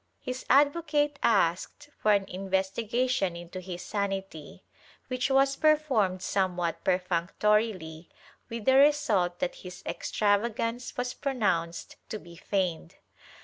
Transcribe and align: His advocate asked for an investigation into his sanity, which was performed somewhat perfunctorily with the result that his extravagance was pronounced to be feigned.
His 0.19 0.47
advocate 0.49 1.19
asked 1.21 1.91
for 1.95 2.11
an 2.11 2.25
investigation 2.27 3.35
into 3.35 3.59
his 3.59 3.83
sanity, 3.83 4.63
which 5.09 5.29
was 5.29 5.55
performed 5.55 6.23
somewhat 6.23 6.83
perfunctorily 6.83 8.09
with 8.49 8.65
the 8.65 8.73
result 8.77 9.37
that 9.37 9.57
his 9.57 9.83
extravagance 9.85 10.97
was 10.97 11.13
pronounced 11.13 11.97
to 12.09 12.17
be 12.17 12.35
feigned. 12.35 12.95